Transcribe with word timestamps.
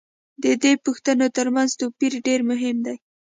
د 0.43 0.45
دې 0.63 0.73
پوښتنو 0.85 1.27
تر 1.37 1.47
منځ 1.55 1.69
توپیر 1.79 2.13
دېر 2.27 2.41
مهم 2.49 2.77
دی. 2.85 2.95